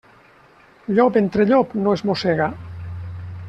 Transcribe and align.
Llop 0.99 1.19
entre 1.21 1.47
llop 1.51 1.77
no 1.85 1.95
es 1.99 2.05
mossega. 2.11 2.49